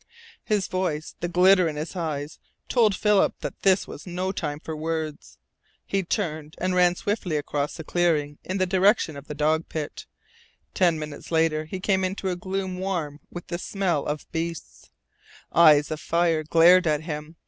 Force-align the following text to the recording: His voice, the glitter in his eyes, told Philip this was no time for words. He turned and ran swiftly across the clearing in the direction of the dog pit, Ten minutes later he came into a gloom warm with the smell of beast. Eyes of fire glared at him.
His 0.43 0.65
voice, 0.67 1.13
the 1.19 1.27
glitter 1.27 1.67
in 1.67 1.75
his 1.75 1.95
eyes, 1.95 2.39
told 2.67 2.95
Philip 2.95 3.35
this 3.61 3.87
was 3.87 4.07
no 4.07 4.31
time 4.31 4.59
for 4.59 4.75
words. 4.75 5.37
He 5.85 6.01
turned 6.01 6.55
and 6.57 6.73
ran 6.73 6.95
swiftly 6.95 7.37
across 7.37 7.75
the 7.75 7.83
clearing 7.83 8.39
in 8.43 8.57
the 8.57 8.65
direction 8.65 9.15
of 9.15 9.27
the 9.27 9.35
dog 9.35 9.69
pit, 9.69 10.07
Ten 10.73 10.97
minutes 10.97 11.29
later 11.29 11.65
he 11.65 11.79
came 11.79 12.03
into 12.03 12.29
a 12.31 12.35
gloom 12.35 12.79
warm 12.79 13.19
with 13.29 13.45
the 13.45 13.59
smell 13.59 14.03
of 14.07 14.25
beast. 14.31 14.89
Eyes 15.53 15.91
of 15.91 16.01
fire 16.01 16.41
glared 16.43 16.87
at 16.87 17.01
him. 17.03 17.35